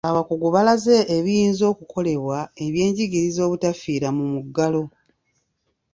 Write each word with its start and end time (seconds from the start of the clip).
Abakungu 0.09 0.47
balaze 0.55 0.95
ebiyinza 1.17 1.63
okukolebwa 1.73 2.39
eby’enjigiriza 2.65 3.41
obutafiira 3.47 4.07
mu 4.17 4.25
muggalo. 4.33 4.83